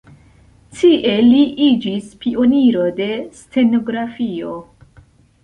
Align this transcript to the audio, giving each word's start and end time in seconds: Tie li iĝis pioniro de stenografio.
Tie 0.77 1.11
li 1.25 1.41
iĝis 1.65 2.07
pioniro 2.23 2.87
de 3.01 3.09
stenografio. 3.43 4.57